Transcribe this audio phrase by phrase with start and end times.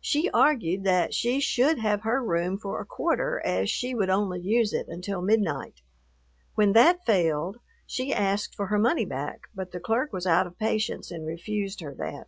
[0.00, 4.40] She argued that she should have her room for a quarter, as she would only
[4.40, 5.82] use it until midnight.
[6.56, 10.58] When that failed, she asked for her money back, but the clerk was out of
[10.58, 12.26] patience and refused her that.